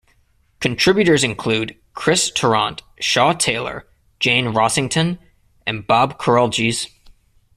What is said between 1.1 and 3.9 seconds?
include Chris Tarrant, Shaw Taylor,